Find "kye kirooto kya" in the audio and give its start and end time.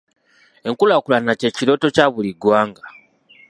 1.39-2.05